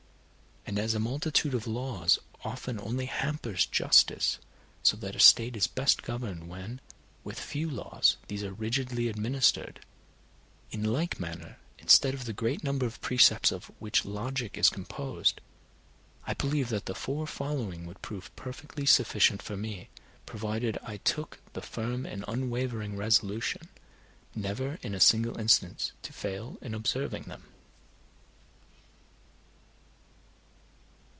And 0.63 0.77
as 0.79 0.93
a 0.93 0.99
multitude 0.99 1.53
of 1.53 1.67
laws 1.67 2.17
often 2.45 2.79
only 2.79 3.05
hampers 3.07 3.65
justice, 3.65 4.39
so 4.83 4.95
that 4.97 5.17
a 5.17 5.19
state 5.19 5.57
is 5.57 5.67
best 5.67 6.01
governed 6.01 6.47
when, 6.47 6.79
with 7.25 7.37
few 7.39 7.69
laws, 7.69 8.15
these 8.29 8.41
are 8.43 8.53
rigidly 8.53 9.09
administered; 9.09 9.83
in 10.69 10.83
like 10.85 11.19
manner, 11.19 11.57
instead 11.79 12.13
of 12.13 12.23
the 12.23 12.31
great 12.31 12.63
number 12.63 12.85
of 12.85 13.01
precepts 13.01 13.51
of 13.51 13.65
which 13.79 14.05
logic 14.05 14.57
is 14.57 14.69
composed, 14.69 15.41
I 16.25 16.35
believed 16.35 16.69
that 16.69 16.85
the 16.85 16.95
four 16.95 17.27
following 17.27 17.85
would 17.85 18.01
prove 18.01 18.33
perfectly 18.37 18.85
sufficient 18.85 19.41
for 19.41 19.57
me, 19.57 19.89
provided 20.25 20.77
I 20.83 20.97
took 20.97 21.39
the 21.51 21.61
firm 21.63 22.05
and 22.05 22.23
unwavering 22.29 22.95
resolution 22.95 23.67
never 24.33 24.77
in 24.83 24.93
a 24.95 25.01
single 25.01 25.37
instance 25.37 25.91
to 26.03 26.13
fail 26.13 26.57
in 26.61 26.73
observing 26.73 27.23
them. 27.23 27.45